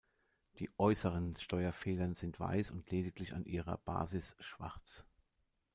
[0.57, 5.05] Die äußeren Steuerfedern sind weiß und lediglich an ihrer Basis schwarz.